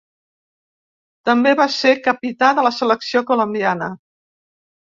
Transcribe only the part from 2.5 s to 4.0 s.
de la selecció colombiana.